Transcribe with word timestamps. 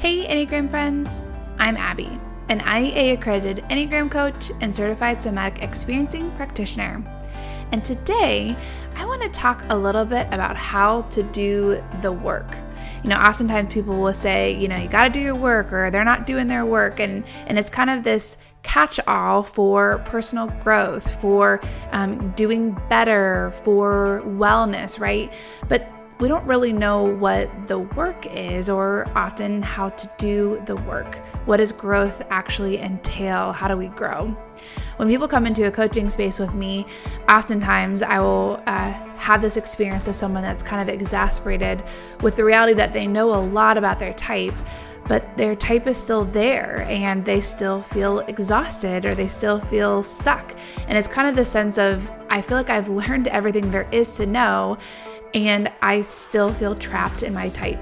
Hey, 0.00 0.26
Enneagram 0.26 0.70
friends! 0.70 1.28
I'm 1.58 1.76
Abby, 1.76 2.08
an 2.48 2.60
IEA 2.60 3.12
accredited 3.12 3.62
Enneagram 3.68 4.10
coach 4.10 4.50
and 4.62 4.74
certified 4.74 5.20
somatic 5.20 5.62
experiencing 5.62 6.30
practitioner. 6.36 7.04
And 7.70 7.84
today, 7.84 8.56
I 8.96 9.04
want 9.04 9.20
to 9.20 9.28
talk 9.28 9.62
a 9.68 9.76
little 9.76 10.06
bit 10.06 10.26
about 10.32 10.56
how 10.56 11.02
to 11.02 11.22
do 11.22 11.82
the 12.00 12.12
work. 12.12 12.56
You 13.04 13.10
know, 13.10 13.16
oftentimes 13.16 13.74
people 13.74 13.94
will 14.00 14.14
say, 14.14 14.56
you 14.56 14.68
know, 14.68 14.76
you 14.78 14.88
got 14.88 15.04
to 15.04 15.10
do 15.10 15.20
your 15.20 15.34
work 15.34 15.70
or 15.70 15.90
they're 15.90 16.02
not 16.02 16.24
doing 16.24 16.48
their 16.48 16.64
work. 16.64 16.98
And, 16.98 17.22
and 17.46 17.58
it's 17.58 17.68
kind 17.68 17.90
of 17.90 18.02
this 18.02 18.38
catch 18.62 19.00
all 19.06 19.42
for 19.42 19.98
personal 20.06 20.46
growth, 20.62 21.20
for 21.20 21.60
um, 21.92 22.30
doing 22.30 22.74
better, 22.88 23.50
for 23.50 24.22
wellness, 24.24 24.98
right? 24.98 25.30
But 25.68 25.86
we 26.20 26.28
don't 26.28 26.44
really 26.44 26.72
know 26.72 27.04
what 27.04 27.48
the 27.66 27.78
work 27.78 28.26
is 28.26 28.68
or 28.68 29.10
often 29.14 29.62
how 29.62 29.88
to 29.88 30.10
do 30.18 30.62
the 30.66 30.76
work. 30.76 31.16
What 31.46 31.56
does 31.56 31.72
growth 31.72 32.22
actually 32.28 32.78
entail? 32.78 33.52
How 33.52 33.68
do 33.68 33.76
we 33.76 33.88
grow? 33.88 34.26
When 34.98 35.08
people 35.08 35.26
come 35.26 35.46
into 35.46 35.66
a 35.66 35.70
coaching 35.70 36.10
space 36.10 36.38
with 36.38 36.52
me, 36.52 36.84
oftentimes 37.28 38.02
I 38.02 38.20
will 38.20 38.62
uh, 38.66 38.92
have 39.16 39.40
this 39.40 39.56
experience 39.56 40.08
of 40.08 40.14
someone 40.14 40.42
that's 40.42 40.62
kind 40.62 40.86
of 40.86 40.94
exasperated 40.94 41.82
with 42.20 42.36
the 42.36 42.44
reality 42.44 42.74
that 42.74 42.92
they 42.92 43.06
know 43.06 43.30
a 43.30 43.40
lot 43.40 43.78
about 43.78 43.98
their 43.98 44.12
type 44.12 44.54
but 45.10 45.36
their 45.36 45.56
type 45.56 45.88
is 45.88 45.96
still 45.96 46.24
there 46.24 46.86
and 46.88 47.24
they 47.24 47.40
still 47.40 47.82
feel 47.82 48.20
exhausted 48.20 49.04
or 49.04 49.12
they 49.12 49.26
still 49.26 49.58
feel 49.58 50.04
stuck. 50.04 50.54
And 50.86 50.96
it's 50.96 51.08
kind 51.08 51.26
of 51.26 51.34
the 51.34 51.44
sense 51.44 51.78
of, 51.78 52.08
I 52.28 52.40
feel 52.40 52.56
like 52.56 52.70
I've 52.70 52.88
learned 53.08 53.26
everything 53.26 53.72
there 53.72 53.88
is 53.90 54.16
to 54.18 54.26
know, 54.26 54.78
and 55.34 55.70
I 55.82 56.02
still 56.02 56.52
feel 56.52 56.74
trapped 56.74 57.22
in 57.22 57.32
my 57.32 57.48
type. 57.48 57.80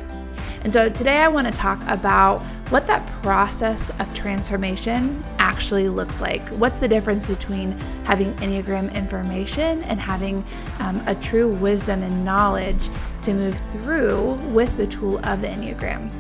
And 0.62 0.73
so 0.73 0.88
today 0.88 1.19
I 1.19 1.29
want 1.29 1.47
to 1.47 1.52
talk 1.52 1.80
about 1.88 2.41
what 2.71 2.87
that 2.87 3.07
process 3.23 3.91
of 4.01 4.12
transformation 4.12 5.24
actually 5.38 5.88
looks 5.88 6.21
like. 6.21 6.46
What's 6.51 6.79
the 6.79 6.88
difference 6.88 7.29
between 7.29 7.73
having 8.04 8.35
Enneagram 8.37 8.95
information 8.95 9.82
and 9.85 10.01
having 10.01 10.45
um, 10.80 11.02
a 11.07 11.15
true 11.15 11.49
wisdom 11.49 12.02
and 12.02 12.24
knowledge 12.24 12.88
to 13.23 13.35
move 13.35 13.59
through 13.71 14.35
with 14.52 14.76
the 14.76 14.87
tool 14.87 15.19
of 15.26 15.41
the 15.41 15.49
Enneagram? 15.49 16.10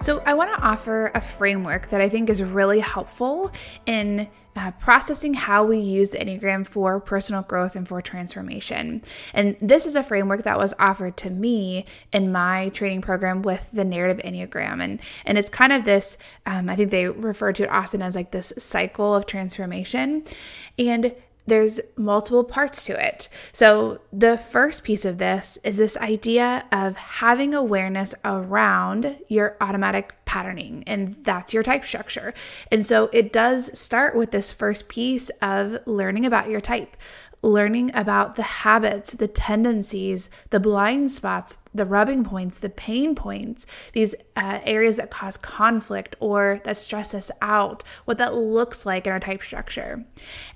So, 0.00 0.22
I 0.24 0.34
want 0.34 0.54
to 0.54 0.62
offer 0.62 1.10
a 1.14 1.20
framework 1.20 1.88
that 1.88 2.00
I 2.00 2.08
think 2.08 2.30
is 2.30 2.42
really 2.42 2.78
helpful 2.78 3.50
in 3.84 4.28
uh, 4.58 4.72
processing 4.72 5.34
how 5.34 5.64
we 5.64 5.78
use 5.78 6.10
the 6.10 6.18
Enneagram 6.18 6.66
for 6.66 6.98
personal 7.00 7.42
growth 7.42 7.76
and 7.76 7.86
for 7.86 8.02
transformation. 8.02 9.02
And 9.32 9.56
this 9.60 9.86
is 9.86 9.94
a 9.94 10.02
framework 10.02 10.42
that 10.42 10.58
was 10.58 10.74
offered 10.78 11.16
to 11.18 11.30
me 11.30 11.84
in 12.12 12.32
my 12.32 12.70
training 12.70 13.02
program 13.02 13.42
with 13.42 13.70
the 13.72 13.84
narrative 13.84 14.22
Enneagram. 14.24 14.82
And, 14.82 15.00
and 15.26 15.38
it's 15.38 15.50
kind 15.50 15.72
of 15.72 15.84
this, 15.84 16.18
um, 16.46 16.68
I 16.68 16.74
think 16.76 16.90
they 16.90 17.08
refer 17.08 17.52
to 17.52 17.64
it 17.64 17.70
often 17.70 18.02
as 18.02 18.16
like 18.16 18.32
this 18.32 18.52
cycle 18.58 19.14
of 19.14 19.26
transformation. 19.26 20.24
And 20.78 21.14
there's 21.48 21.80
multiple 21.96 22.44
parts 22.44 22.84
to 22.84 23.06
it. 23.06 23.28
So, 23.52 24.00
the 24.12 24.38
first 24.38 24.84
piece 24.84 25.04
of 25.04 25.18
this 25.18 25.58
is 25.64 25.76
this 25.76 25.96
idea 25.96 26.64
of 26.72 26.96
having 26.96 27.54
awareness 27.54 28.14
around 28.24 29.18
your 29.28 29.56
automatic 29.60 30.14
patterning, 30.24 30.84
and 30.86 31.14
that's 31.24 31.54
your 31.54 31.62
type 31.62 31.84
structure. 31.84 32.34
And 32.70 32.84
so, 32.84 33.08
it 33.12 33.32
does 33.32 33.76
start 33.78 34.14
with 34.14 34.30
this 34.30 34.52
first 34.52 34.88
piece 34.88 35.30
of 35.42 35.78
learning 35.86 36.26
about 36.26 36.50
your 36.50 36.60
type, 36.60 36.96
learning 37.42 37.90
about 37.94 38.36
the 38.36 38.42
habits, 38.42 39.12
the 39.12 39.28
tendencies, 39.28 40.28
the 40.50 40.58
blind 40.58 41.10
spots, 41.10 41.58
the 41.74 41.84
rubbing 41.84 42.24
points, 42.24 42.58
the 42.58 42.70
pain 42.70 43.14
points, 43.14 43.66
these 43.92 44.14
uh, 44.36 44.58
areas 44.64 44.96
that 44.96 45.10
cause 45.10 45.36
conflict 45.36 46.16
or 46.18 46.60
that 46.64 46.76
stress 46.76 47.14
us 47.14 47.30
out, 47.40 47.84
what 48.06 48.18
that 48.18 48.34
looks 48.34 48.84
like 48.84 49.06
in 49.06 49.12
our 49.12 49.20
type 49.20 49.42
structure. 49.42 50.04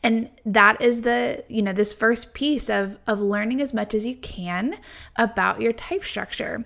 And 0.02 0.28
that 0.44 0.80
is 0.80 1.02
the, 1.02 1.44
you 1.48 1.62
know, 1.62 1.72
this 1.72 1.94
first 1.94 2.34
piece 2.34 2.68
of, 2.68 2.98
of 3.06 3.20
learning 3.20 3.60
as 3.60 3.72
much 3.72 3.94
as 3.94 4.04
you 4.04 4.16
can 4.16 4.76
about 5.16 5.60
your 5.60 5.72
type 5.72 6.02
structure. 6.02 6.64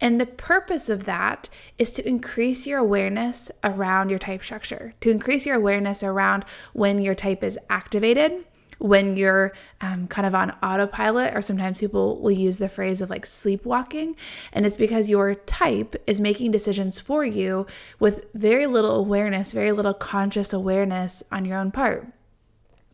And 0.00 0.20
the 0.20 0.26
purpose 0.26 0.88
of 0.88 1.04
that 1.04 1.48
is 1.78 1.92
to 1.94 2.08
increase 2.08 2.66
your 2.66 2.78
awareness 2.78 3.50
around 3.64 4.10
your 4.10 4.18
type 4.18 4.44
structure, 4.44 4.94
to 5.00 5.10
increase 5.10 5.46
your 5.46 5.56
awareness 5.56 6.04
around 6.04 6.44
when 6.72 7.00
your 7.00 7.14
type 7.14 7.42
is 7.42 7.58
activated 7.68 8.44
when 8.78 9.16
you're 9.16 9.52
um, 9.80 10.06
kind 10.08 10.26
of 10.26 10.34
on 10.34 10.50
autopilot, 10.62 11.34
or 11.34 11.40
sometimes 11.40 11.80
people 11.80 12.20
will 12.20 12.30
use 12.30 12.58
the 12.58 12.68
phrase 12.68 13.00
of 13.00 13.10
like 13.10 13.26
sleepwalking. 13.26 14.16
And 14.52 14.66
it's 14.66 14.76
because 14.76 15.10
your 15.10 15.34
type 15.34 15.96
is 16.06 16.20
making 16.20 16.50
decisions 16.50 17.00
for 17.00 17.24
you 17.24 17.66
with 17.98 18.26
very 18.34 18.66
little 18.66 18.96
awareness, 18.96 19.52
very 19.52 19.72
little 19.72 19.94
conscious 19.94 20.52
awareness 20.52 21.22
on 21.32 21.44
your 21.44 21.58
own 21.58 21.70
part. 21.70 22.06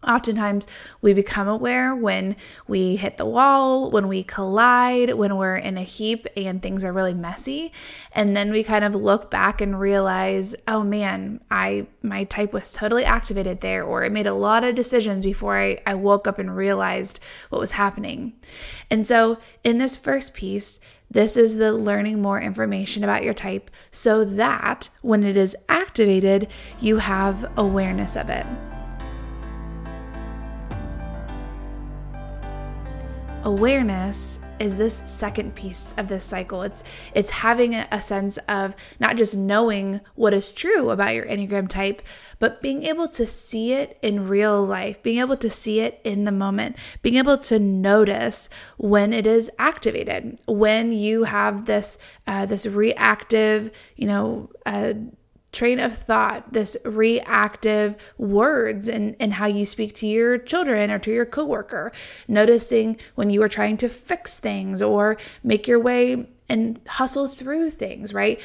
Oftentimes, 0.07 0.67
we 1.01 1.15
become 1.15 1.49
aware 1.49 1.95
when 1.95 2.37
we 2.67 2.97
hit 2.97 3.19
the 3.19 3.27
wall, 3.27 3.91
when 3.91 4.09
we 4.09 4.25
collide, 4.25 5.15
when 5.15 5.37
we're 5.37 5.57
in 5.57 5.79
a 5.79 5.83
heap 5.83 6.27
and 6.37 6.61
things 6.61 6.85
are 6.85 6.93
really 6.93 7.15
messy. 7.15 7.73
And 8.13 8.37
then 8.37 8.51
we 8.51 8.65
kind 8.65 8.85
of 8.85 8.95
look 8.95 9.31
back 9.31 9.61
and 9.61 9.79
realize, 9.79 10.57
oh 10.67 10.83
man, 10.83 11.41
I 11.51 11.87
my 12.03 12.25
type 12.25 12.53
was 12.53 12.73
totally 12.73 13.05
activated 13.05 13.61
there, 13.61 13.85
or 13.85 14.03
it 14.03 14.13
made 14.13 14.27
a 14.27 14.35
lot 14.35 14.65
of 14.65 14.75
decisions 14.75 15.25
before 15.25 15.57
I, 15.57 15.79
I 15.87 15.95
woke 15.95 16.27
up 16.27 16.39
and 16.39 16.57
realized 16.57 17.21
what 17.51 17.61
was 17.61 17.73
happening. 17.73 18.33
And 18.91 19.07
so, 19.07 19.39
in 19.63 19.79
this 19.79 19.97
first 19.97 20.35
piece, 20.35 20.81
this 21.11 21.37
is 21.37 21.57
the 21.57 21.73
learning 21.73 22.23
more 22.23 22.41
information 22.41 23.05
about 23.05 23.23
your 23.23 23.35
type 23.35 23.71
so 23.91 24.25
that 24.25 24.89
when 25.03 25.25
it 25.25 25.37
is 25.37 25.55
activated, 25.69 26.49
you 26.81 26.97
have 26.99 27.51
awareness 27.57 28.17
of 28.17 28.31
it. 28.31 28.47
Awareness 33.45 34.41
is 34.59 34.77
this 34.77 35.03
second 35.07 35.55
piece 35.55 35.93
of 35.99 36.09
this 36.09 36.25
cycle. 36.25 36.63
It's 36.63 36.85
it's 37.15 37.31
having 37.31 37.75
a, 37.75 38.01
sense 38.01 38.39
of 38.49 38.77
not 39.01 39.17
just 39.17 39.37
knowing 39.37 40.01
what 40.15 40.33
is 40.33 40.53
true 40.53 40.91
about 40.91 41.15
your 41.15 41.25
Enneagram 41.27 41.69
type, 41.69 42.03
but 42.39 42.63
being 42.63 42.85
able 42.85 43.09
to 43.09 43.27
see 43.27 43.73
it 43.73 43.99
in 44.03 44.29
real 44.29 44.65
life, 44.65 45.03
being 45.03 45.19
able 45.19 45.37
to 45.37 45.51
see 45.51 45.81
it 45.81 46.01
in 46.05 46.25
the 46.25 46.33
moment, 46.33 46.77
being 47.03 47.17
able 47.17 47.39
to 47.39 47.59
notice 47.59 48.49
when 48.77 49.13
it 49.13 49.27
is 49.27 49.51
activated, 49.59 50.39
when 50.47 50.93
you 50.93 51.25
have 51.25 51.67
this 51.67 51.99
uh, 52.27 52.47
this 52.47 52.67
reactive, 52.67 53.71
you 53.97 54.07
know. 54.07 54.51
Uh, 54.65 54.95
train 55.53 55.79
of 55.79 55.95
thought, 55.95 56.53
this 56.53 56.77
reactive 56.85 58.15
words 58.19 58.89
and, 58.89 59.15
and 59.21 59.35
how 59.35 59.47
you 59.47 59.65
speak 59.65 59.95
to 59.95 60.07
your 60.07 60.39
children 60.39 60.91
or 60.91 60.99
to 60.99 61.13
your 61.13 61.27
coworker, 61.27 61.93
noticing 62.27 62.99
when 63.15 63.31
you 63.31 63.43
are 63.43 63.49
trying 63.49 63.77
to 63.77 63.89
fix 63.89 64.41
things 64.41 64.83
or 64.83 65.19
make 65.45 65.69
your 65.69 65.79
way 65.79 66.27
and 66.49 66.81
hustle 66.89 67.29
through 67.29 67.71
things, 67.71 68.15
right? 68.15 68.41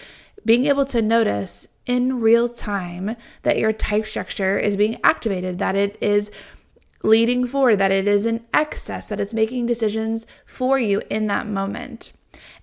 Being 0.45 0.65
able 0.65 0.85
to 0.85 1.01
notice 1.01 1.69
in 1.85 2.19
real 2.19 2.49
time 2.49 3.15
that 3.43 3.57
your 3.57 3.73
type 3.73 4.05
structure 4.05 4.57
is 4.57 4.75
being 4.75 4.99
activated, 5.03 5.59
that 5.59 5.75
it 5.75 5.97
is 6.01 6.31
leading 7.03 7.47
forward, 7.47 7.77
that 7.77 7.91
it 7.91 8.07
is 8.07 8.25
in 8.25 8.45
excess, 8.53 9.07
that 9.07 9.19
it's 9.19 9.33
making 9.33 9.65
decisions 9.65 10.27
for 10.45 10.77
you 10.77 11.01
in 11.09 11.27
that 11.27 11.47
moment. 11.47 12.11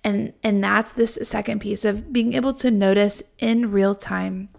And 0.05 0.33
and 0.43 0.63
that's 0.63 0.93
this 0.93 1.17
second 1.23 1.59
piece 1.59 1.83
of 1.83 2.13
being 2.13 2.33
able 2.33 2.53
to 2.53 2.69
notice 2.69 3.23
in 3.39 3.71
real 3.71 3.95
time. 3.95 4.49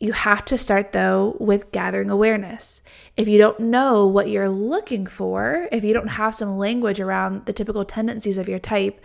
You 0.00 0.12
have 0.12 0.44
to 0.46 0.58
start 0.58 0.90
though 0.90 1.36
with 1.38 1.70
gathering 1.70 2.10
awareness. 2.10 2.82
If 3.16 3.28
you 3.28 3.38
don't 3.38 3.60
know 3.60 4.06
what 4.06 4.28
you're 4.28 4.48
looking 4.48 5.06
for, 5.06 5.68
if 5.70 5.84
you 5.84 5.94
don't 5.94 6.08
have 6.08 6.34
some 6.34 6.58
language 6.58 6.98
around 6.98 7.46
the 7.46 7.52
typical 7.52 7.84
tendencies 7.84 8.38
of 8.38 8.48
your 8.48 8.58
type, 8.58 9.04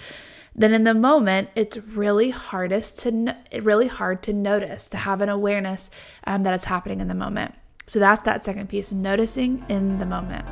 then 0.56 0.74
in 0.74 0.84
the 0.84 0.96
moment 0.96 1.50
it's 1.56 1.78
really 1.78 2.32
hardest 2.32 3.00
to 3.02 3.38
really 3.62 3.88
hard 3.88 4.24
to 4.24 4.34
notice 4.34 4.90
to 4.90 4.98
have 4.98 5.22
an 5.22 5.30
awareness 5.30 5.92
um, 6.26 6.42
that 6.42 6.56
it's 6.56 6.66
happening 6.66 7.00
in 7.00 7.08
the 7.08 7.14
moment. 7.14 7.54
So 7.86 8.00
that's 8.00 8.24
that 8.24 8.44
second 8.44 8.68
piece, 8.68 8.92
noticing 8.92 9.64
in 9.70 10.00
the 10.00 10.06
moment. 10.08 10.46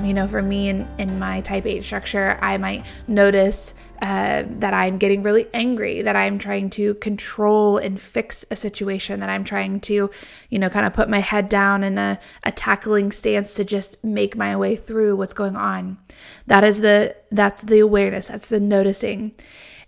Um, 0.00 0.06
you 0.06 0.14
know, 0.14 0.26
for 0.26 0.42
me 0.42 0.68
in, 0.68 0.88
in 0.98 1.18
my 1.18 1.40
type 1.42 1.66
8 1.66 1.84
structure, 1.84 2.38
I 2.40 2.56
might 2.58 2.86
notice 3.06 3.74
uh, 4.02 4.44
that 4.46 4.72
I'm 4.72 4.96
getting 4.96 5.22
really 5.22 5.46
angry, 5.52 6.00
that 6.02 6.16
I'm 6.16 6.38
trying 6.38 6.70
to 6.70 6.94
control 6.94 7.76
and 7.76 8.00
fix 8.00 8.46
a 8.50 8.56
situation, 8.56 9.20
that 9.20 9.28
I'm 9.28 9.44
trying 9.44 9.80
to, 9.80 10.10
you 10.48 10.58
know, 10.58 10.70
kind 10.70 10.86
of 10.86 10.94
put 10.94 11.10
my 11.10 11.18
head 11.18 11.50
down 11.50 11.84
in 11.84 11.98
a, 11.98 12.18
a 12.44 12.52
tackling 12.52 13.12
stance 13.12 13.54
to 13.54 13.64
just 13.64 14.02
make 14.02 14.36
my 14.36 14.56
way 14.56 14.74
through 14.74 15.16
what's 15.16 15.34
going 15.34 15.56
on. 15.56 15.98
That 16.46 16.64
is 16.64 16.80
the 16.80 17.14
that's 17.30 17.62
the 17.62 17.80
awareness, 17.80 18.28
that's 18.28 18.48
the 18.48 18.60
noticing. 18.60 19.32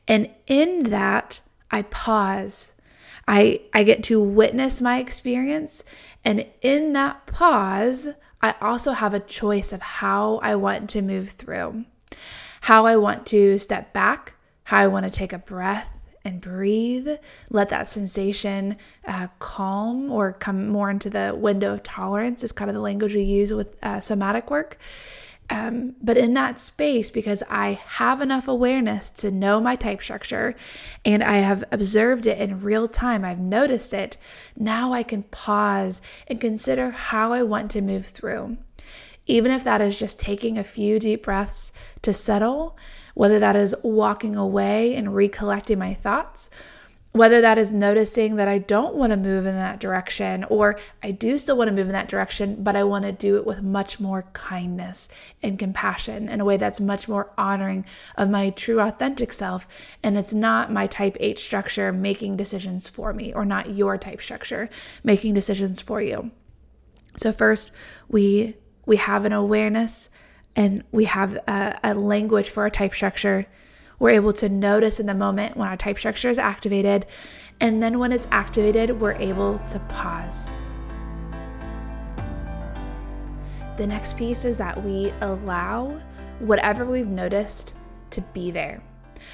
And 0.06 0.30
in 0.46 0.84
that, 0.90 1.40
I 1.70 1.82
pause. 1.82 2.74
I 3.26 3.62
I 3.72 3.82
get 3.82 4.02
to 4.04 4.20
witness 4.20 4.82
my 4.82 4.98
experience 4.98 5.84
and 6.24 6.46
in 6.60 6.92
that 6.92 7.26
pause, 7.26 8.08
I 8.42 8.54
also 8.60 8.92
have 8.92 9.14
a 9.14 9.20
choice 9.20 9.72
of 9.72 9.80
how 9.80 10.40
I 10.42 10.56
want 10.56 10.90
to 10.90 11.02
move 11.02 11.30
through, 11.30 11.84
how 12.60 12.86
I 12.86 12.96
want 12.96 13.26
to 13.26 13.56
step 13.58 13.92
back, 13.92 14.34
how 14.64 14.78
I 14.78 14.88
want 14.88 15.04
to 15.04 15.10
take 15.10 15.32
a 15.32 15.38
breath 15.38 15.98
and 16.24 16.40
breathe. 16.40 17.08
Let 17.50 17.68
that 17.68 17.88
sensation 17.88 18.76
uh, 19.06 19.28
calm 19.38 20.10
or 20.10 20.32
come 20.32 20.68
more 20.68 20.90
into 20.90 21.10
the 21.10 21.34
window 21.36 21.74
of 21.74 21.82
tolerance, 21.82 22.42
is 22.42 22.52
kind 22.52 22.68
of 22.70 22.74
the 22.74 22.80
language 22.80 23.14
we 23.14 23.22
use 23.22 23.52
with 23.52 23.76
uh, 23.82 24.00
somatic 24.00 24.50
work. 24.50 24.78
Um, 25.52 25.96
but 26.00 26.16
in 26.16 26.32
that 26.32 26.60
space, 26.60 27.10
because 27.10 27.42
I 27.50 27.78
have 27.84 28.22
enough 28.22 28.48
awareness 28.48 29.10
to 29.10 29.30
know 29.30 29.60
my 29.60 29.76
type 29.76 30.02
structure 30.02 30.54
and 31.04 31.22
I 31.22 31.36
have 31.36 31.62
observed 31.70 32.26
it 32.26 32.38
in 32.38 32.62
real 32.62 32.88
time, 32.88 33.22
I've 33.22 33.38
noticed 33.38 33.92
it, 33.92 34.16
now 34.56 34.94
I 34.94 35.02
can 35.02 35.24
pause 35.24 36.00
and 36.26 36.40
consider 36.40 36.88
how 36.88 37.34
I 37.34 37.42
want 37.42 37.70
to 37.72 37.82
move 37.82 38.06
through. 38.06 38.56
Even 39.26 39.52
if 39.52 39.62
that 39.64 39.82
is 39.82 39.98
just 39.98 40.18
taking 40.18 40.56
a 40.56 40.64
few 40.64 40.98
deep 40.98 41.24
breaths 41.24 41.74
to 42.00 42.14
settle, 42.14 42.78
whether 43.12 43.38
that 43.38 43.54
is 43.54 43.76
walking 43.82 44.36
away 44.36 44.94
and 44.94 45.14
recollecting 45.14 45.78
my 45.78 45.92
thoughts, 45.92 46.48
whether 47.12 47.42
that 47.42 47.58
is 47.58 47.70
noticing 47.70 48.36
that 48.36 48.48
I 48.48 48.56
don't 48.58 48.94
want 48.94 49.10
to 49.10 49.18
move 49.18 49.44
in 49.44 49.54
that 49.54 49.80
direction, 49.80 50.44
or 50.44 50.78
I 51.02 51.10
do 51.10 51.36
still 51.36 51.58
want 51.58 51.68
to 51.68 51.74
move 51.74 51.86
in 51.86 51.92
that 51.92 52.08
direction, 52.08 52.62
but 52.62 52.74
I 52.74 52.84
want 52.84 53.04
to 53.04 53.12
do 53.12 53.36
it 53.36 53.46
with 53.46 53.62
much 53.62 54.00
more 54.00 54.24
kindness 54.32 55.10
and 55.42 55.58
compassion 55.58 56.30
in 56.30 56.40
a 56.40 56.44
way 56.44 56.56
that's 56.56 56.80
much 56.80 57.08
more 57.08 57.30
honoring 57.36 57.84
of 58.16 58.30
my 58.30 58.48
true 58.50 58.80
authentic 58.80 59.34
self. 59.34 59.68
And 60.02 60.16
it's 60.16 60.32
not 60.32 60.72
my 60.72 60.86
type 60.86 61.18
8 61.20 61.38
structure 61.38 61.92
making 61.92 62.38
decisions 62.38 62.88
for 62.88 63.12
me, 63.12 63.34
or 63.34 63.44
not 63.44 63.70
your 63.70 63.98
type 63.98 64.22
structure 64.22 64.70
making 65.04 65.34
decisions 65.34 65.82
for 65.82 66.00
you. 66.00 66.30
So, 67.16 67.30
first, 67.30 67.70
we 68.08 68.56
we 68.86 68.96
have 68.96 69.26
an 69.26 69.32
awareness 69.32 70.08
and 70.56 70.82
we 70.92 71.04
have 71.04 71.34
a, 71.46 71.78
a 71.84 71.94
language 71.94 72.48
for 72.48 72.62
our 72.62 72.70
type 72.70 72.94
structure 72.94 73.46
we're 74.02 74.10
able 74.10 74.32
to 74.32 74.48
notice 74.48 74.98
in 74.98 75.06
the 75.06 75.14
moment 75.14 75.56
when 75.56 75.68
our 75.68 75.76
type 75.76 75.96
structure 75.96 76.28
is 76.28 76.36
activated. 76.36 77.06
And 77.60 77.80
then 77.80 78.00
when 78.00 78.10
it's 78.10 78.26
activated, 78.32 79.00
we're 79.00 79.12
able 79.12 79.60
to 79.60 79.78
pause. 79.88 80.50
The 83.76 83.86
next 83.86 84.16
piece 84.16 84.44
is 84.44 84.58
that 84.58 84.82
we 84.82 85.12
allow 85.20 86.00
whatever 86.40 86.84
we've 86.84 87.06
noticed 87.06 87.76
to 88.10 88.20
be 88.32 88.50
there. 88.50 88.82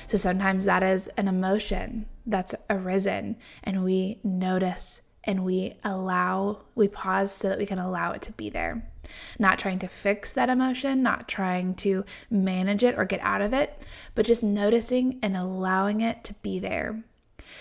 So 0.06 0.18
sometimes 0.18 0.66
that 0.66 0.82
is 0.82 1.08
an 1.16 1.28
emotion 1.28 2.04
that's 2.26 2.54
arisen, 2.68 3.36
and 3.64 3.82
we 3.82 4.20
notice 4.22 5.00
and 5.28 5.44
we 5.44 5.75
allow, 5.84 6.62
we 6.75 6.88
pause 6.88 7.30
so 7.30 7.50
that 7.50 7.58
we 7.58 7.66
can 7.66 7.78
allow 7.78 8.12
it 8.12 8.22
to 8.22 8.32
be 8.32 8.48
there. 8.48 8.90
Not 9.38 9.58
trying 9.58 9.78
to 9.80 9.86
fix 9.86 10.32
that 10.32 10.48
emotion, 10.48 11.02
not 11.02 11.28
trying 11.28 11.75
to 11.76 12.04
manage 12.30 12.82
it 12.82 12.98
or 12.98 13.04
get 13.04 13.20
out 13.20 13.42
of 13.42 13.52
it, 13.52 13.84
but 14.14 14.26
just 14.26 14.42
noticing 14.42 15.19
and 15.22 15.36
allowing 15.36 16.00
it 16.00 16.25
to 16.25 16.34
be 16.42 16.58
there. 16.58 17.04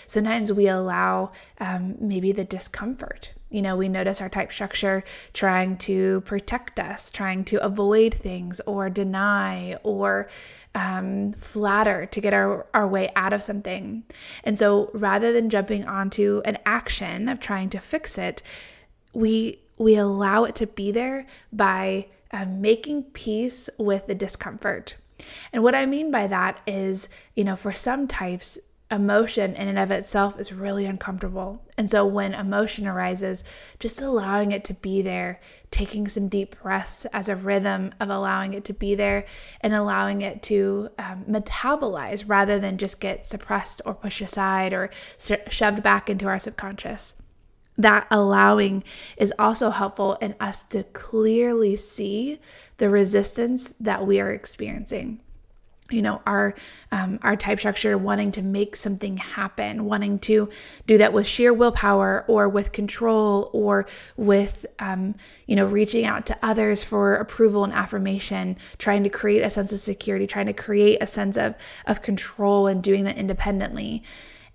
Sometimes 0.06 0.50
we 0.50 0.66
allow 0.66 1.32
um, 1.60 1.96
maybe 2.00 2.32
the 2.32 2.44
discomfort. 2.44 3.32
You 3.50 3.62
know, 3.62 3.76
we 3.76 3.88
notice 3.88 4.20
our 4.20 4.28
type 4.28 4.52
structure 4.52 5.02
trying 5.32 5.78
to 5.78 6.20
protect 6.22 6.78
us, 6.78 7.10
trying 7.10 7.44
to 7.44 7.64
avoid 7.64 8.14
things 8.14 8.60
or 8.66 8.90
deny 8.90 9.76
or 9.82 10.28
um, 10.74 11.32
flatter 11.32 12.06
to 12.06 12.20
get 12.20 12.34
our, 12.34 12.66
our 12.74 12.86
way 12.86 13.10
out 13.16 13.32
of 13.32 13.42
something. 13.42 14.04
And 14.44 14.58
so 14.58 14.90
rather 14.92 15.32
than 15.32 15.50
jumping 15.50 15.86
onto 15.86 16.42
an 16.44 16.58
action 16.66 17.28
of 17.28 17.40
trying 17.40 17.70
to 17.70 17.78
fix 17.78 18.18
it, 18.18 18.42
we 19.12 19.60
we 19.78 19.94
allow 19.96 20.44
it 20.44 20.56
to 20.56 20.66
be 20.66 20.90
there 20.90 21.24
by 21.52 22.06
um, 22.32 22.60
making 22.60 23.04
peace 23.04 23.70
with 23.78 24.06
the 24.08 24.14
discomfort. 24.14 24.96
And 25.52 25.62
what 25.62 25.74
I 25.74 25.86
mean 25.86 26.10
by 26.10 26.26
that 26.26 26.60
is, 26.66 27.08
you 27.36 27.44
know, 27.44 27.56
for 27.56 27.72
some 27.72 28.06
types, 28.08 28.58
emotion 28.90 29.54
in 29.54 29.68
and 29.68 29.78
of 29.78 29.90
itself 29.90 30.40
is 30.40 30.52
really 30.52 30.86
uncomfortable. 30.86 31.62
And 31.76 31.90
so 31.90 32.06
when 32.06 32.32
emotion 32.32 32.86
arises, 32.86 33.44
just 33.78 34.00
allowing 34.00 34.52
it 34.52 34.64
to 34.64 34.74
be 34.74 35.02
there, 35.02 35.40
taking 35.70 36.08
some 36.08 36.28
deep 36.28 36.60
breaths 36.62 37.04
as 37.06 37.28
a 37.28 37.36
rhythm 37.36 37.92
of 38.00 38.08
allowing 38.08 38.54
it 38.54 38.64
to 38.64 38.72
be 38.72 38.94
there 38.94 39.26
and 39.60 39.74
allowing 39.74 40.22
it 40.22 40.42
to 40.44 40.88
um, 40.98 41.24
metabolize 41.28 42.24
rather 42.26 42.58
than 42.58 42.78
just 42.78 42.98
get 42.98 43.26
suppressed 43.26 43.82
or 43.84 43.94
pushed 43.94 44.22
aside 44.22 44.72
or 44.72 44.90
shoved 45.50 45.82
back 45.82 46.08
into 46.08 46.26
our 46.26 46.38
subconscious 46.38 47.14
that 47.80 48.08
allowing 48.10 48.82
is 49.16 49.32
also 49.38 49.70
helpful 49.70 50.14
in 50.14 50.34
us 50.40 50.64
to 50.64 50.82
clearly 50.82 51.76
see 51.76 52.40
the 52.78 52.90
resistance 52.90 53.68
that 53.78 54.04
we 54.04 54.20
are 54.20 54.32
experiencing 54.32 55.20
you 55.90 56.02
know 56.02 56.20
our 56.26 56.54
um, 56.92 57.18
our 57.22 57.36
type 57.36 57.58
structure 57.58 57.96
wanting 57.96 58.32
to 58.32 58.42
make 58.42 58.76
something 58.76 59.16
happen 59.16 59.84
wanting 59.84 60.18
to 60.18 60.48
do 60.86 60.98
that 60.98 61.12
with 61.12 61.26
sheer 61.26 61.52
willpower 61.52 62.24
or 62.28 62.48
with 62.48 62.72
control 62.72 63.50
or 63.52 63.86
with 64.16 64.66
um, 64.78 65.14
you 65.46 65.56
know 65.56 65.66
reaching 65.66 66.04
out 66.04 66.26
to 66.26 66.38
others 66.42 66.82
for 66.82 67.14
approval 67.16 67.64
and 67.64 67.72
affirmation 67.72 68.56
trying 68.78 69.02
to 69.02 69.10
create 69.10 69.42
a 69.42 69.50
sense 69.50 69.72
of 69.72 69.80
security 69.80 70.26
trying 70.26 70.46
to 70.46 70.52
create 70.52 70.98
a 71.00 71.06
sense 71.06 71.36
of 71.36 71.54
of 71.86 72.02
control 72.02 72.66
and 72.66 72.82
doing 72.82 73.04
that 73.04 73.16
independently. 73.16 74.02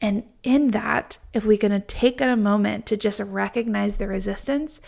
And 0.02 0.24
in 0.44 0.72
that, 0.72 1.18
if 1.34 1.46
we 1.46 1.58
can 1.58 1.82
take 1.84 2.20
a 2.20 2.36
moment 2.36 2.86
to 2.88 2.98
just 2.98 3.20
recognize 3.22 3.98
the 3.98 4.08
resistance, 4.08 4.82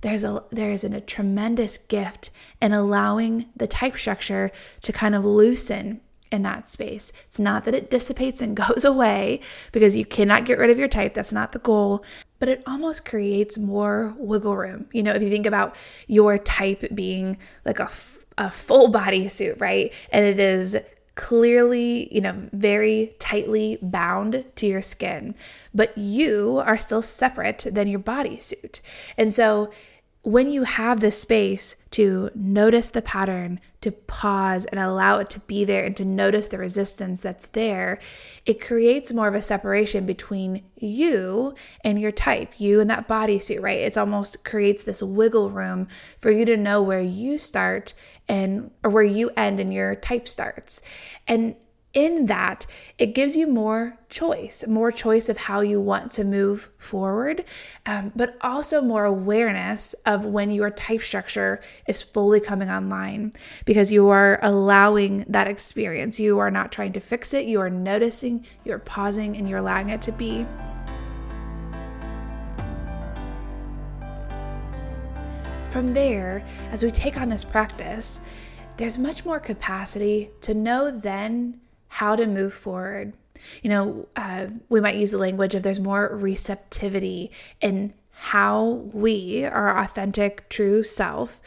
there's 0.00 0.24
a 0.24 0.42
there 0.50 0.70
is 0.70 0.84
a 0.84 1.00
tremendous 1.00 1.76
gift 1.78 2.30
in 2.60 2.72
allowing 2.72 3.46
the 3.56 3.66
type 3.66 3.96
structure 3.96 4.50
to 4.82 4.92
kind 4.92 5.14
of 5.14 5.24
loosen 5.24 6.00
in 6.32 6.42
that 6.42 6.68
space. 6.68 7.12
It's 7.26 7.40
not 7.40 7.64
that 7.64 7.74
it 7.74 7.90
dissipates 7.90 8.40
and 8.40 8.56
goes 8.68 8.84
away 8.84 9.40
because 9.72 9.96
you 9.96 10.04
cannot 10.04 10.44
get 10.44 10.58
rid 10.58 10.70
of 10.70 10.78
your 10.78 10.88
type. 10.88 11.14
That's 11.14 11.32
not 11.32 11.52
the 11.52 11.58
goal. 11.58 12.04
But 12.38 12.48
it 12.48 12.62
almost 12.66 13.04
creates 13.04 13.58
more 13.58 14.14
wiggle 14.16 14.56
room. 14.56 14.86
You 14.92 15.02
know, 15.02 15.12
if 15.12 15.22
you 15.22 15.28
think 15.28 15.46
about 15.46 15.76
your 16.06 16.38
type 16.38 16.84
being 16.94 17.36
like 17.66 17.80
a, 17.80 17.90
a 18.38 18.50
full 18.50 18.88
body 18.88 19.28
suit, 19.28 19.56
right? 19.60 19.92
And 20.10 20.24
it 20.24 20.40
is 20.40 20.78
clearly, 21.16 22.08
you 22.14 22.22
know, 22.22 22.48
very 22.52 23.14
tightly 23.18 23.78
bound 23.82 24.42
to 24.56 24.66
your 24.66 24.80
skin, 24.80 25.34
but 25.74 25.96
you 25.98 26.62
are 26.64 26.78
still 26.78 27.02
separate 27.02 27.66
than 27.70 27.88
your 27.88 28.00
bodysuit. 28.00 28.80
And 29.18 29.34
so 29.34 29.70
when 30.22 30.52
you 30.52 30.64
have 30.64 31.00
the 31.00 31.10
space 31.10 31.76
to 31.92 32.30
notice 32.34 32.90
the 32.90 33.00
pattern, 33.00 33.58
to 33.80 33.90
pause 33.90 34.66
and 34.66 34.78
allow 34.78 35.18
it 35.18 35.30
to 35.30 35.40
be 35.40 35.64
there 35.64 35.84
and 35.84 35.96
to 35.96 36.04
notice 36.04 36.48
the 36.48 36.58
resistance 36.58 37.22
that's 37.22 37.46
there, 37.48 37.98
it 38.44 38.60
creates 38.60 39.14
more 39.14 39.28
of 39.28 39.34
a 39.34 39.40
separation 39.40 40.04
between 40.04 40.62
you 40.76 41.54
and 41.84 41.98
your 41.98 42.12
type, 42.12 42.60
you 42.60 42.80
and 42.80 42.90
that 42.90 43.08
bodysuit, 43.08 43.62
right? 43.62 43.80
It's 43.80 43.96
almost 43.96 44.44
creates 44.44 44.84
this 44.84 45.02
wiggle 45.02 45.50
room 45.50 45.88
for 46.18 46.30
you 46.30 46.44
to 46.44 46.56
know 46.56 46.82
where 46.82 47.00
you 47.00 47.38
start 47.38 47.94
and 48.28 48.70
or 48.84 48.90
where 48.90 49.02
you 49.02 49.30
end 49.38 49.58
and 49.58 49.72
your 49.72 49.96
type 49.96 50.28
starts. 50.28 50.82
And 51.26 51.56
in 51.92 52.26
that, 52.26 52.66
it 52.98 53.14
gives 53.14 53.36
you 53.36 53.48
more 53.48 53.98
choice, 54.08 54.64
more 54.68 54.92
choice 54.92 55.28
of 55.28 55.36
how 55.36 55.60
you 55.60 55.80
want 55.80 56.12
to 56.12 56.24
move 56.24 56.70
forward, 56.78 57.44
um, 57.86 58.12
but 58.14 58.36
also 58.42 58.80
more 58.80 59.04
awareness 59.04 59.94
of 60.06 60.24
when 60.24 60.52
your 60.52 60.70
type 60.70 61.00
structure 61.00 61.60
is 61.88 62.00
fully 62.00 62.38
coming 62.38 62.70
online 62.70 63.32
because 63.64 63.90
you 63.90 64.08
are 64.08 64.38
allowing 64.42 65.24
that 65.28 65.48
experience. 65.48 66.20
You 66.20 66.38
are 66.38 66.50
not 66.50 66.70
trying 66.70 66.92
to 66.92 67.00
fix 67.00 67.34
it, 67.34 67.46
you 67.46 67.60
are 67.60 67.70
noticing, 67.70 68.46
you're 68.64 68.78
pausing, 68.78 69.36
and 69.36 69.48
you're 69.48 69.58
allowing 69.58 69.90
it 69.90 70.00
to 70.02 70.12
be. 70.12 70.46
From 75.70 75.92
there, 75.92 76.44
as 76.70 76.84
we 76.84 76.90
take 76.92 77.20
on 77.20 77.28
this 77.28 77.44
practice, 77.44 78.20
there's 78.76 78.96
much 78.96 79.24
more 79.24 79.40
capacity 79.40 80.30
to 80.40 80.54
know 80.54 80.90
then 80.90 81.60
how 81.90 82.16
to 82.16 82.26
move 82.26 82.54
forward. 82.54 83.16
You 83.62 83.70
know, 83.70 84.08
uh, 84.16 84.46
we 84.68 84.80
might 84.80 84.96
use 84.96 85.10
the 85.10 85.18
language 85.18 85.54
of 85.54 85.62
there's 85.62 85.80
more 85.80 86.16
receptivity 86.16 87.32
in 87.60 87.92
how 88.12 88.84
we, 88.92 89.44
our 89.44 89.76
authentic, 89.76 90.48
true 90.48 90.82
self, 90.82 91.40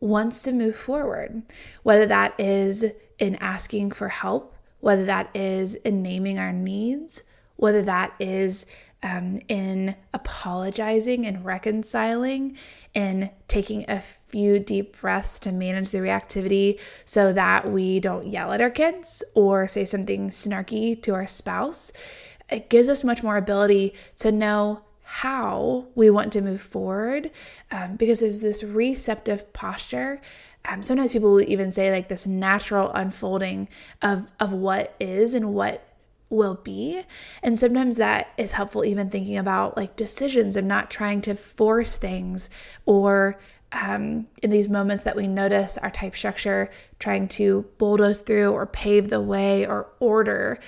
wants 0.00 0.42
to 0.44 0.52
move 0.52 0.76
forward, 0.76 1.42
whether 1.82 2.06
that 2.06 2.34
is 2.38 2.84
in 3.18 3.34
asking 3.36 3.90
for 3.90 4.08
help, 4.08 4.54
whether 4.80 5.04
that 5.04 5.30
is 5.34 5.74
in 5.74 6.02
naming 6.02 6.38
our 6.38 6.52
needs, 6.52 7.22
whether 7.56 7.82
that 7.82 8.14
is 8.20 8.66
um, 9.02 9.40
in 9.48 9.96
apologizing 10.14 11.26
and 11.26 11.44
reconciling 11.44 12.56
in 12.94 13.30
taking 13.48 13.84
a 13.88 14.00
few 14.32 14.58
deep 14.58 14.98
breaths 15.00 15.38
to 15.40 15.52
manage 15.52 15.90
the 15.90 15.98
reactivity 15.98 16.80
so 17.04 17.32
that 17.32 17.70
we 17.70 18.00
don't 18.00 18.26
yell 18.26 18.52
at 18.52 18.60
our 18.60 18.70
kids 18.70 19.22
or 19.34 19.68
say 19.68 19.84
something 19.84 20.30
snarky 20.30 21.00
to 21.02 21.14
our 21.14 21.26
spouse. 21.26 21.92
It 22.50 22.70
gives 22.70 22.88
us 22.88 23.04
much 23.04 23.22
more 23.22 23.36
ability 23.36 23.94
to 24.18 24.32
know 24.32 24.82
how 25.04 25.86
we 25.94 26.08
want 26.08 26.32
to 26.32 26.40
move 26.40 26.62
forward 26.62 27.30
um, 27.70 27.96
because 27.96 28.20
there's 28.20 28.40
this 28.40 28.64
receptive 28.64 29.52
posture. 29.52 30.20
Um, 30.64 30.82
sometimes 30.82 31.12
people 31.12 31.32
will 31.32 31.42
even 31.42 31.70
say 31.70 31.90
like 31.92 32.08
this 32.08 32.26
natural 32.26 32.90
unfolding 32.92 33.68
of 34.00 34.32
of 34.40 34.52
what 34.52 34.94
is 34.98 35.34
and 35.34 35.52
what 35.52 35.86
will 36.30 36.54
be. 36.54 37.02
And 37.42 37.60
sometimes 37.60 37.98
that 37.98 38.32
is 38.38 38.52
helpful, 38.52 38.84
even 38.84 39.10
thinking 39.10 39.36
about 39.36 39.76
like 39.76 39.96
decisions 39.96 40.56
and 40.56 40.66
not 40.66 40.90
trying 40.90 41.20
to 41.22 41.34
force 41.34 41.96
things 41.96 42.48
or 42.86 43.38
um, 43.72 44.26
in 44.42 44.50
these 44.50 44.68
moments 44.68 45.04
that 45.04 45.16
we 45.16 45.26
notice 45.26 45.78
our 45.78 45.90
type 45.90 46.14
structure 46.16 46.70
trying 46.98 47.26
to 47.28 47.64
bulldoze 47.78 48.22
through 48.22 48.52
or 48.52 48.66
pave 48.66 49.08
the 49.08 49.20
way 49.20 49.66
or 49.66 49.88
order, 50.00 50.58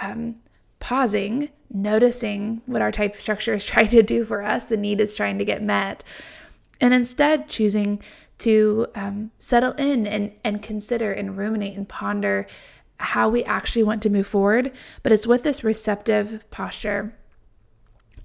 um, 0.00 0.36
pausing, 0.80 1.48
noticing 1.70 2.62
what 2.66 2.82
our 2.82 2.92
type 2.92 3.16
structure 3.16 3.54
is 3.54 3.64
trying 3.72 3.88
to 3.88 4.02
do 4.02 4.24
for 4.24 4.42
us, 4.42 4.66
the 4.66 4.76
need 4.76 5.00
is 5.00 5.16
trying 5.16 5.38
to 5.38 5.44
get 5.44 5.62
met, 5.62 6.04
and 6.80 6.94
instead 6.94 7.48
choosing 7.48 8.02
to 8.38 8.86
um, 8.94 9.30
settle 9.38 9.72
in 9.72 10.06
and, 10.06 10.32
and 10.42 10.62
consider 10.62 11.12
and 11.12 11.36
ruminate 11.36 11.76
and 11.76 11.88
ponder 11.88 12.46
how 12.98 13.28
we 13.28 13.44
actually 13.44 13.82
want 13.82 14.02
to 14.02 14.10
move 14.10 14.26
forward. 14.26 14.72
But 15.02 15.12
it's 15.12 15.26
with 15.26 15.42
this 15.42 15.62
receptive 15.62 16.48
posture. 16.50 17.14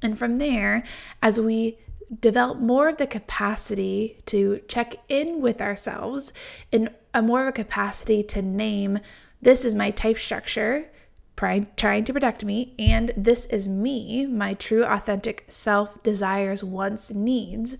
And 0.01 0.17
from 0.17 0.37
there, 0.37 0.83
as 1.21 1.39
we 1.39 1.77
develop 2.19 2.59
more 2.59 2.89
of 2.89 2.97
the 2.97 3.07
capacity 3.07 4.17
to 4.25 4.61
check 4.67 4.95
in 5.09 5.41
with 5.41 5.61
ourselves 5.61 6.31
and 6.71 6.89
a 7.13 7.21
more 7.21 7.41
of 7.41 7.47
a 7.47 7.51
capacity 7.51 8.23
to 8.23 8.41
name 8.41 8.99
this 9.41 9.65
is 9.65 9.75
my 9.75 9.91
type 9.91 10.17
structure 10.17 10.89
trying 11.37 12.03
to 12.03 12.13
protect 12.13 12.43
me 12.43 12.73
and 12.79 13.13
this 13.15 13.45
is 13.45 13.67
me 13.67 14.25
my 14.25 14.55
true 14.55 14.83
authentic 14.83 15.45
self 15.47 16.01
desires 16.01 16.63
wants 16.63 17.13
needs. 17.13 17.77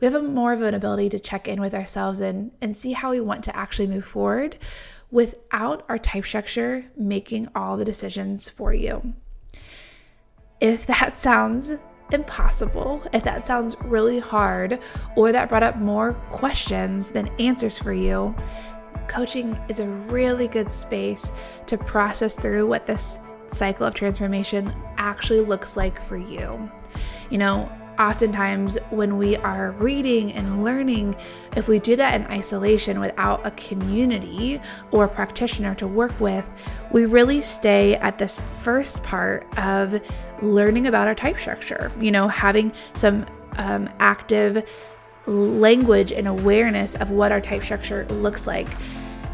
We 0.00 0.04
have 0.04 0.14
a 0.14 0.22
more 0.22 0.52
of 0.52 0.62
an 0.62 0.74
ability 0.74 1.08
to 1.10 1.18
check 1.18 1.48
in 1.48 1.60
with 1.60 1.74
ourselves 1.74 2.20
and 2.20 2.50
and 2.60 2.76
see 2.76 2.92
how 2.92 3.10
we 3.10 3.20
want 3.20 3.44
to 3.44 3.56
actually 3.56 3.86
move 3.86 4.04
forward 4.04 4.58
without 5.10 5.84
our 5.88 5.98
type 5.98 6.26
structure 6.26 6.84
making 6.96 7.48
all 7.54 7.78
the 7.78 7.84
decisions 7.84 8.50
for 8.50 8.74
you. 8.74 9.14
If 10.60 10.86
that 10.86 11.16
sounds 11.28 11.72
impossible, 12.12 13.02
if 13.12 13.24
that 13.24 13.46
sounds 13.46 13.76
really 13.84 14.18
hard, 14.18 14.78
or 15.16 15.32
that 15.32 15.48
brought 15.48 15.62
up 15.62 15.76
more 15.76 16.14
questions 16.30 17.10
than 17.10 17.28
answers 17.38 17.78
for 17.78 17.92
you, 17.92 18.34
coaching 19.08 19.58
is 19.68 19.80
a 19.80 19.86
really 19.86 20.48
good 20.48 20.70
space 20.70 21.32
to 21.66 21.78
process 21.78 22.38
through 22.38 22.66
what 22.66 22.86
this 22.86 23.20
cycle 23.46 23.86
of 23.86 23.94
transformation 23.94 24.74
actually 24.98 25.40
looks 25.40 25.76
like 25.76 26.00
for 26.00 26.16
you. 26.16 26.70
You 27.30 27.38
know, 27.38 27.70
oftentimes 27.98 28.78
when 28.90 29.16
we 29.18 29.36
are 29.36 29.72
reading 29.72 30.32
and 30.32 30.64
learning, 30.64 31.16
if 31.56 31.68
we 31.68 31.78
do 31.78 31.96
that 31.96 32.20
in 32.20 32.26
isolation 32.28 33.00
without 33.00 33.44
a 33.46 33.50
community 33.52 34.60
or 34.90 35.04
a 35.04 35.08
practitioner 35.08 35.74
to 35.74 35.86
work 35.86 36.18
with, 36.20 36.48
we 36.92 37.06
really 37.06 37.40
stay 37.42 37.96
at 37.96 38.18
this 38.18 38.40
first 38.58 39.02
part 39.02 39.46
of 39.58 40.00
learning 40.42 40.86
about 40.86 41.08
our 41.08 41.14
type 41.14 41.38
structure, 41.38 41.90
you 42.00 42.10
know, 42.10 42.28
having 42.28 42.72
some 42.94 43.26
um, 43.56 43.88
active 43.98 44.68
language 45.26 46.12
and 46.12 46.26
awareness 46.26 46.94
of 46.94 47.10
what 47.10 47.32
our 47.32 47.40
type 47.40 47.62
structure 47.62 48.06
looks 48.06 48.46
like. 48.46 48.68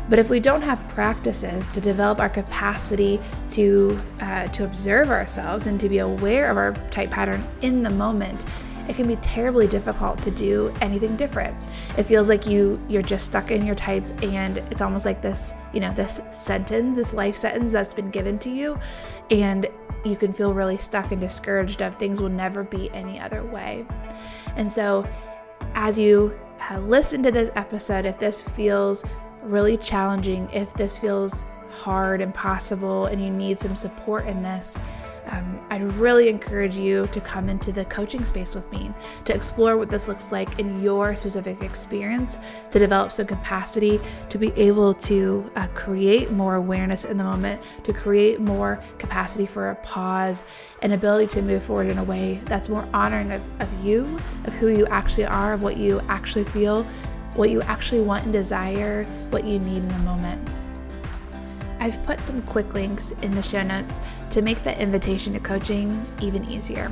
But 0.08 0.18
if 0.18 0.28
we 0.28 0.40
don't 0.40 0.62
have 0.62 0.87
practices 0.88 1.66
to 1.68 1.80
develop 1.80 2.20
our 2.20 2.28
capacity 2.28 3.20
to 3.50 3.99
uh, 4.20 4.49
to 4.49 4.64
observe 4.64 5.11
ourselves 5.11 5.66
and 5.66 5.80
to 5.80 5.88
be 5.88 5.99
aware 5.99 6.50
of 6.50 6.56
our 6.56 6.73
type 6.90 7.11
pattern 7.11 7.42
in 7.62 7.82
the 7.82 7.90
moment, 7.90 8.44
it 8.88 8.96
can 8.96 9.08
be 9.08 9.16
terribly 9.16 9.66
difficult 9.66 10.20
to 10.23 10.30
do 10.30 10.73
anything 10.80 11.16
different. 11.16 11.56
It 11.96 12.02
feels 12.04 12.28
like 12.28 12.46
you 12.46 12.80
you're 12.88 13.02
just 13.02 13.26
stuck 13.26 13.50
in 13.50 13.64
your 13.64 13.75
type 13.75 14.04
and 14.23 14.58
it's 14.58 14.82
almost 14.82 15.06
like 15.06 15.23
this, 15.23 15.54
you 15.73 15.80
know, 15.80 15.92
this 15.94 16.20
sentence, 16.32 16.96
this 16.96 17.14
life 17.14 17.37
sentence 17.37 17.73
that's 17.73 17.94
been 17.94 18.11
given 18.11 18.38
to 18.40 18.50
you 18.50 18.78
and 19.30 19.66
you 20.04 20.16
can 20.16 20.34
feel 20.34 20.52
really 20.52 20.76
stuck 20.76 21.12
and 21.12 21.20
discouraged 21.20 21.80
of 21.80 21.94
things 21.94 22.20
will 22.20 22.28
never 22.28 22.62
be 22.62 22.90
any 22.90 23.18
other 23.18 23.42
way. 23.42 23.87
And 24.56 24.70
so 24.70 25.08
as 25.75 25.99
you 25.99 26.38
uh, 26.70 26.78
listen 26.80 27.23
to 27.23 27.30
this 27.30 27.50
episode, 27.56 28.04
if 28.04 28.18
this 28.18 28.42
feels 28.42 29.02
really 29.44 29.76
challenging, 29.76 30.48
if 30.52 30.72
this 30.74 30.98
feels 30.98 31.46
hard, 31.70 32.20
impossible, 32.20 33.06
and 33.06 33.22
you 33.22 33.30
need 33.30 33.58
some 33.58 33.76
support 33.76 34.26
in 34.26 34.42
this, 34.42 34.78
um, 35.26 35.58
I'd 35.70 35.82
really 35.94 36.28
encourage 36.28 36.76
you 36.76 37.06
to 37.06 37.20
come 37.20 37.48
into 37.48 37.72
the 37.72 37.84
coaching 37.86 38.24
space 38.24 38.54
with 38.54 38.70
me 38.70 38.90
to 39.24 39.34
explore 39.34 39.76
what 39.76 39.88
this 39.88 40.06
looks 40.06 40.30
like 40.32 40.58
in 40.58 40.82
your 40.82 41.16
specific 41.16 41.62
experience, 41.62 42.38
to 42.70 42.78
develop 42.78 43.10
some 43.10 43.26
capacity 43.26 44.00
to 44.28 44.38
be 44.38 44.52
able 44.52 44.92
to 44.94 45.50
uh, 45.56 45.66
create 45.68 46.30
more 46.30 46.56
awareness 46.56 47.04
in 47.04 47.16
the 47.16 47.24
moment, 47.24 47.62
to 47.84 47.92
create 47.92 48.40
more 48.40 48.80
capacity 48.98 49.46
for 49.46 49.70
a 49.70 49.74
pause, 49.76 50.44
and 50.82 50.92
ability 50.92 51.26
to 51.26 51.42
move 51.42 51.62
forward 51.62 51.90
in 51.90 51.98
a 51.98 52.04
way 52.04 52.34
that's 52.44 52.68
more 52.68 52.86
honoring 52.92 53.32
of, 53.32 53.42
of 53.60 53.84
you, 53.84 54.16
of 54.44 54.52
who 54.54 54.68
you 54.68 54.86
actually 54.86 55.24
are, 55.24 55.54
of 55.54 55.62
what 55.62 55.78
you 55.78 56.00
actually 56.08 56.44
feel, 56.44 56.86
what 57.35 57.50
you 57.50 57.61
actually 57.62 58.00
want 58.00 58.25
and 58.25 58.33
desire, 58.33 59.05
what 59.31 59.45
you 59.45 59.59
need 59.59 59.79
in 59.79 59.88
the 59.88 59.99
moment. 59.99 60.49
I've 61.85 62.03
put 62.07 62.21
some 62.21 62.41
quick 62.43 62.73
links 62.73 63.12
in 63.21 63.33
the 63.33 63.43
show 63.43 63.62
notes 63.62 64.00
to 64.31 64.41
make 64.41 64.62
the 64.62 64.81
invitation 64.81 65.35
to 65.35 65.38
coaching 65.38 66.03
even 66.23 66.43
easier. 66.50 66.91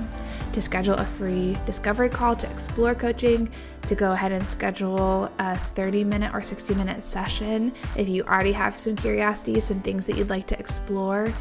To 0.52 0.60
schedule 0.60 0.94
a 0.96 1.04
free 1.06 1.56
discovery 1.64 2.10
call 2.10 2.36
to 2.36 2.50
explore 2.50 2.94
coaching, 2.94 3.50
to 3.86 3.94
go 3.94 4.12
ahead 4.12 4.32
and 4.32 4.46
schedule 4.46 5.32
a 5.38 5.56
30 5.56 6.04
minute 6.04 6.34
or 6.34 6.42
60 6.42 6.74
minute 6.74 7.02
session 7.02 7.72
if 7.96 8.06
you 8.06 8.22
already 8.24 8.52
have 8.52 8.76
some 8.76 8.94
curiosity, 8.94 9.60
some 9.60 9.80
things 9.80 10.06
that 10.06 10.18
you'd 10.18 10.28
like 10.28 10.46
to 10.48 10.58
explore. 10.58 11.32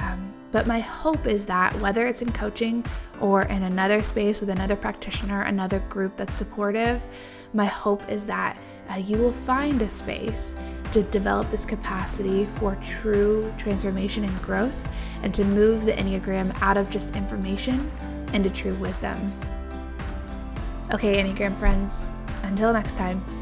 Um, 0.00 0.34
but 0.50 0.66
my 0.66 0.80
hope 0.80 1.26
is 1.26 1.44
that 1.46 1.74
whether 1.80 2.06
it's 2.06 2.22
in 2.22 2.32
coaching 2.32 2.84
or 3.20 3.42
in 3.42 3.64
another 3.64 4.02
space 4.02 4.40
with 4.40 4.50
another 4.50 4.76
practitioner, 4.76 5.42
another 5.42 5.80
group 5.80 6.16
that's 6.16 6.36
supportive, 6.36 7.06
my 7.54 7.66
hope 7.66 8.08
is 8.10 8.26
that 8.26 8.58
uh, 8.90 8.96
you 8.96 9.18
will 9.18 9.32
find 9.32 9.80
a 9.82 9.88
space 9.88 10.56
to 10.92 11.02
develop 11.04 11.50
this 11.50 11.64
capacity 11.64 12.44
for 12.44 12.76
true 12.76 13.52
transformation 13.58 14.24
and 14.24 14.42
growth 14.42 14.86
and 15.22 15.34
to 15.34 15.44
move 15.44 15.84
the 15.84 15.92
Enneagram 15.92 16.56
out 16.62 16.76
of 16.76 16.88
just 16.90 17.14
information 17.16 17.90
into 18.32 18.50
true 18.50 18.74
wisdom. 18.74 19.30
Okay, 20.92 21.22
Enneagram 21.22 21.56
friends, 21.56 22.12
until 22.44 22.72
next 22.72 22.96
time. 22.96 23.37